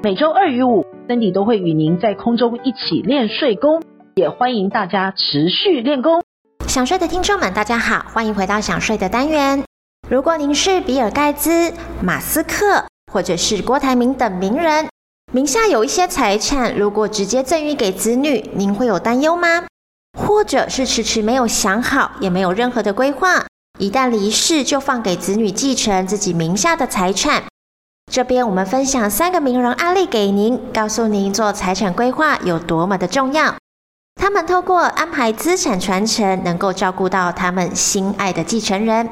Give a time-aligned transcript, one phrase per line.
[0.00, 3.82] 每周二与五，Cindy 都会与您在空中一起练睡功，
[4.14, 6.22] 也欢迎大家持续练功。
[6.68, 9.64] 想睡的听众们，大家好，欢迎回到想睡的单元。
[10.08, 14.86] 如果您是比尔盖茨、马斯克，或者是郭台铭等名人，
[15.32, 19.64] 名下有一些财产，如果直接赠与给子女，您会有担忧吗？
[20.16, 23.44] 或者是迟迟没有想好，也没有任何的规划，
[23.80, 27.42] 一旦离世就放给子女继承自己名下的财产？
[28.10, 33.54] 这边我们分享三个名人案例给您，告诉您做财产规划有多么的重要。
[34.20, 39.08] 他们透过安排资产传承，能够照顾到他们心爱的继承人。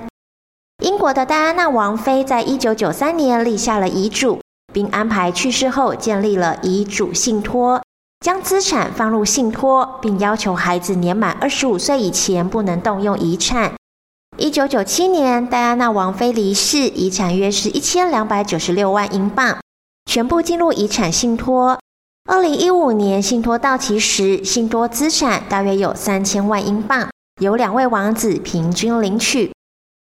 [0.83, 4.41] 英国的戴安娜王妃在一九九三年立下了遗嘱，
[4.73, 7.83] 并安排去世后建立了遗嘱信托，
[8.25, 13.75] 将资产放入信托，并要求孩子年满二十五岁以前不能动用遗产。
[14.39, 19.57] 一九九七年，戴安娜王妃离世，遗产约是一千两百九十六万英镑，
[20.05, 21.79] 全部进入遗产信托。
[22.29, 27.09] 二零一五年信托到期时，信托资产大约有三千万英镑，
[27.41, 29.51] 由两位王子平均领取。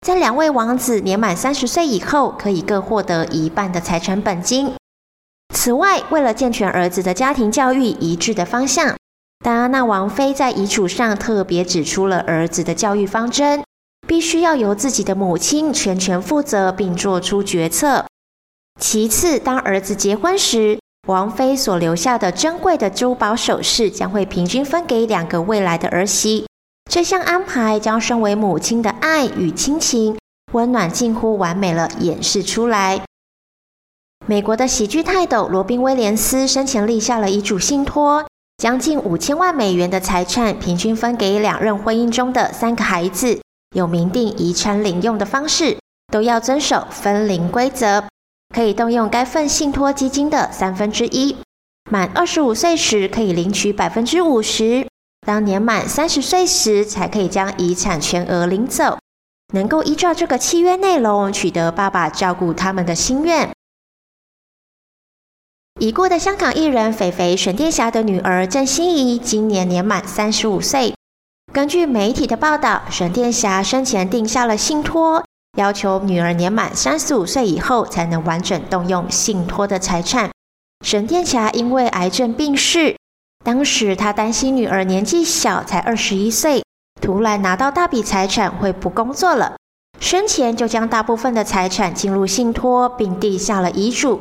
[0.07, 4.75] 在两位王子年满三十岁以后，可以各获得一半的财产本金。
[5.55, 8.95] 此外，为了健全儿子的家庭教育一致的方向，
[9.43, 13.65] 戴安娜王妃在遗嘱上特别指出了儿子的教育方针，
[14.09, 18.07] 必须要由自己的母亲全权负责并做出决策。
[18.81, 26.47] 其次，当儿子结婚时，王妃所留下的珍贵的珠宝首饰将会平均分给两个未来的儿媳。
[26.91, 30.17] 这项安排将身为母亲的爱与亲情
[30.53, 33.05] 温暖近乎完美了演示出来。
[34.27, 38.27] 美国的喜剧泰斗罗宾威廉斯生前立下了遗嘱信托，
[38.57, 43.41] 将近五千万美元的财产平均分给两任婚姻中的三个孩子，
[43.75, 45.79] 有明定遗产领用的方式，
[46.13, 48.05] 都要遵守分龄规则，
[48.55, 51.37] 可以动用该份信托基金的三分之一，
[51.91, 54.87] 满二十五岁时可以领取百分之五十。
[55.27, 58.99] 当年满三十岁时，才可以将遗产全额领走，
[59.53, 63.51] 能够依照这个契约内容取得爸爸照顾他们的心愿。
[65.79, 70.95] 已故的香港艺人肥肥沈殿霞的女儿郑欣宜今年年满三十五岁。
[71.51, 75.25] 根据媒体的报道，沈殿霞生前定下了信托，
[75.57, 80.31] 要求女儿年满三十五岁以后才能完整动用信托的财产。
[80.85, 82.97] 沈殿霞因为癌症病逝。
[83.45, 86.63] 当时他担心女儿年纪小，才二十一岁，
[87.01, 89.57] 突然拿到大笔财产会不工作了，
[89.99, 94.21] 生前就将大部分的财产进入信托，并递下了遗嘱，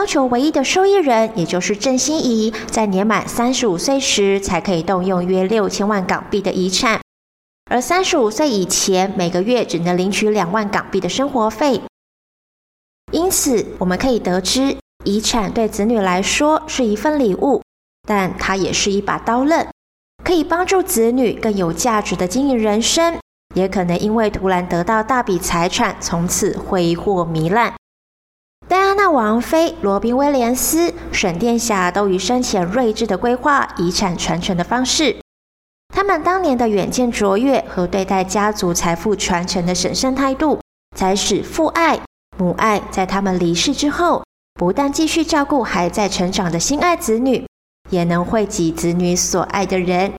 [0.00, 7.02] 要求唯一的受益人，也就是郑欣宜，在年满三十五岁时才可以动用约六千万港币的遗产，
[7.70, 11.82] 而三十五岁以前每个月只能领取两万港币的生活费。
[13.12, 14.74] 因此，我们可以得知，
[15.04, 17.60] 遗产对子女来说是一份礼物。
[18.08, 19.68] 但它也是一把刀刃，
[20.24, 23.18] 可以帮助子女更有价值的经营人生，
[23.54, 27.74] 也可能因为突然得到大笔财产，从此挥霍糜烂。
[28.68, 35.16] 戴安娜王妃、罗宾威廉斯、沈殿霞都于生前睿智的规划遗产传承的方式，
[35.94, 40.60] 他们当年的远见卓越和对待家族财富传承的审慎态度，
[40.96, 42.00] 才使父爱、
[42.38, 47.46] 母爱在他们离世之后，不但继续照顾还在成长的心爱子女。
[47.88, 50.12] 也能惠及子女所爱的人。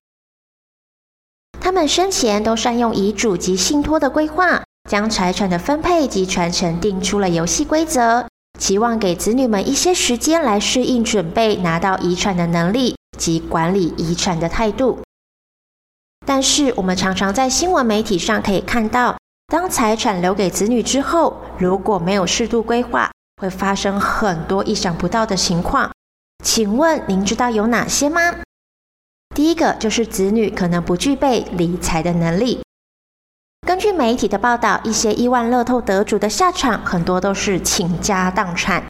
[1.62, 8.28] 他们生前都善用遗嘱及信托的规划，将财产的分配及传承定出了游戏规则，
[8.60, 15.00] 期望给子女们一些时间来适应准备拿到遗产的能力及管理遗产的态度。
[16.26, 19.18] 但是，我们常常在新闻媒体上可以看到，
[19.48, 23.12] 当财产留给子女之后，如果没有适度规划，
[23.42, 25.92] 会发生很多意想不到的情况。
[26.44, 28.22] 请问您知道有哪些吗？
[29.34, 32.62] 第一个就是子女可能不具备理财的能力。
[33.68, 38.84] 根据媒体的报道，一些亿万乐透得主的下场很多都是倾家荡产，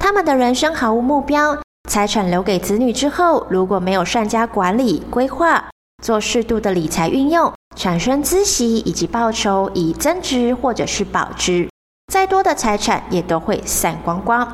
[0.00, 1.56] 他们的人生毫无目标，
[1.88, 5.64] 财产留给子女之后，如果没有善加管理规划，
[6.02, 11.68] 做适度的理财运用，产生孳息以及报酬以增值或者是保值，
[12.12, 14.52] 再多的财产也都会散光光。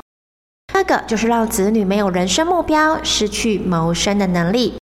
[0.67, 4.75] 第二个就是让子女没有人生目标，失去谋生的能力。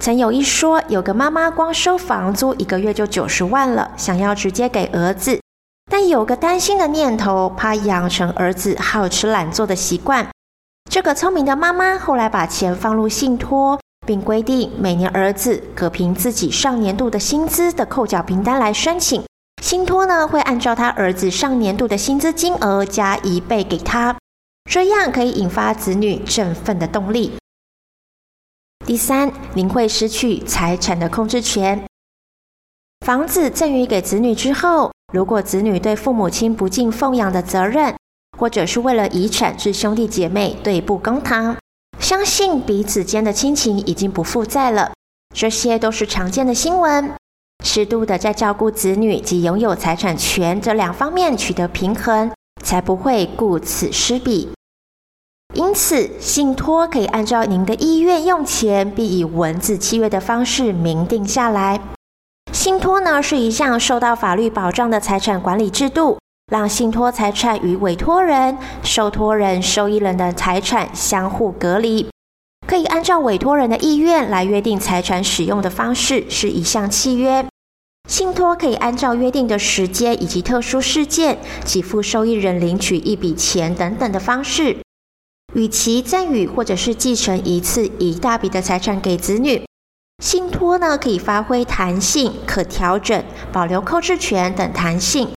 [0.00, 5.40] 曾有一说，有个妈妈光收房租一个月就九十万了，想要直接给儿子，
[5.90, 10.26] 但有个担心的念头，怕养成儿子好吃懒做的习惯。
[10.88, 19.22] 这个聪明的妈妈后来把钱放入信托，并规定每年儿子可凭自己上年度的薪资的扣缴凭单来申请。
[19.60, 24.16] 信托呢，会按照他儿子上年度的薪资金额加一倍给他，
[24.70, 27.37] 这样可以引发子女振奋的动力。
[28.88, 31.84] 第三，您会失去财产的控制权。
[33.04, 37.94] 房子赠予给子女之后，如果子女对父母亲不尽奉养的责任，
[38.38, 41.54] 或者是为了遗产致兄弟姐妹对簿公堂，
[42.00, 44.92] 相信彼此间的亲情已经不复在了。
[45.34, 47.12] 这些都是常见的新闻。
[47.62, 52.32] 适度的在照顾子女及拥有财产权这两方面取得平衡，
[52.64, 54.48] 才不会顾此失彼。
[55.68, 61.78] 因此，信托可以按照您的意愿用钱，并以文字契约的方式明定下来。
[62.54, 66.16] 信托呢，是一项受到法律保障的财产管理制度，
[66.50, 72.08] 让信托财产与委托人、受托人、受益人的财产相互隔离，
[72.66, 77.44] 可以按照委托人的意愿来约定财产使用的方式，是一项契约。
[78.08, 81.36] 信托可以按照约定的时间以及特殊事件，
[81.66, 84.78] 给付受益人领取一笔钱等等的方式。
[85.54, 89.64] 与其赠与或者是继承一次一大笔的财产给子女，
[90.22, 95.30] 信托呢可以发挥弹性、可调整、保留控制权等弹性。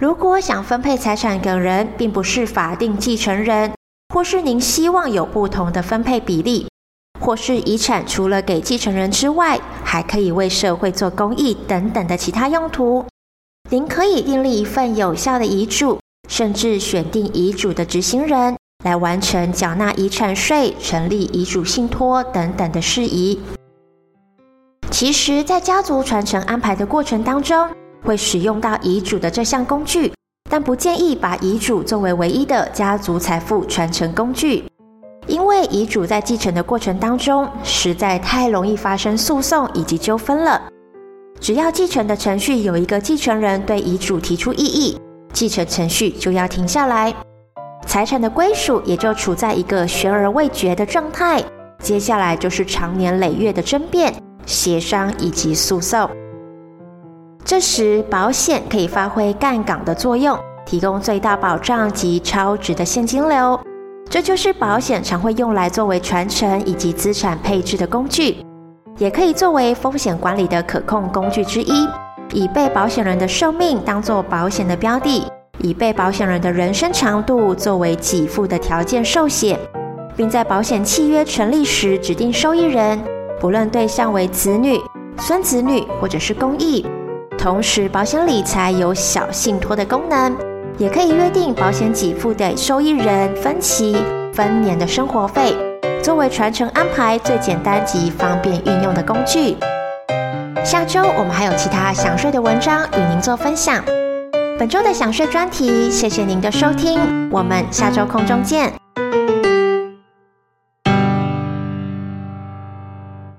[0.00, 3.72] 如果想分配财产给人，并不是法定继承人，
[4.12, 6.66] 或是您希望有不同的分配比例，
[7.20, 13.06] 或是遗产除了给继承人之外，还可以为社会做公益等等的其他用途，
[13.70, 18.56] 您可以订立一份有效的遗嘱，甚至选定遗嘱的执行人。
[18.86, 23.40] 来完成缴纳遗产税、成立遗嘱信托等等的事宜。
[24.92, 27.68] 其实，在家族传承安排的过程当中，
[28.04, 30.12] 会使用到遗嘱的这项工具，
[30.48, 34.62] 但不建议把遗嘱作为唯一的家族财富传承工具，
[35.26, 40.62] 因为遗嘱在继承的过程当中，实在太容易发生诉讼以及纠纷了。
[41.40, 44.96] 只要继承的程序有一个继承人对遗嘱提出异议，
[45.32, 47.12] 继承程序就要停下来。
[47.96, 51.42] 财产的归属也就处在一个悬而未决的状态，
[51.78, 54.12] 接下来就是长年累月的争辩、
[54.44, 56.06] 协商以及诉讼。
[57.42, 63.58] 这时，保险可以发挥杠杆的作用，提供最大保障及超值的现金流。
[64.10, 68.44] 这就是保险常会用来作为传承以及资产配置的工具，
[68.98, 71.88] 也可以作为风险管理的可控工具之一，
[72.34, 75.26] 以被保险人的寿命当做保险的标的。
[75.58, 79.58] 以被保险人的人生长度作为给付的条件寿险，
[80.16, 83.00] 并在保险契约成立时指定受益人，
[83.40, 84.78] 不论对象为子女、
[85.18, 86.84] 孙子女或者是公益。
[87.38, 90.36] 同时，保险理财有小信托的功能，
[90.78, 93.96] 也可以约定保险给付的受益人分期、
[94.32, 95.54] 分年的生活费，
[96.02, 99.56] 作为传承安排最简单及方便运用的工具。
[100.64, 103.84] 下周我们还有其他想税的文章与您做分享。
[104.58, 106.98] 本周的想睡专题，谢谢您的收听，
[107.30, 108.72] 我们下周空中见。